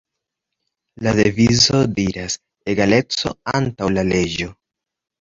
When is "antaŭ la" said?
3.63-4.11